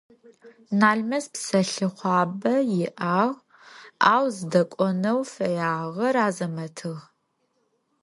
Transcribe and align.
Налмэс 0.79 1.25
псэлъыхъуабэ 1.33 2.53
иӏагъ, 2.83 3.37
ау 4.13 4.25
зыдэкӏонэу 4.35 5.21
фэягъэр 5.31 6.15
Азэмэтыгъ. 6.27 7.01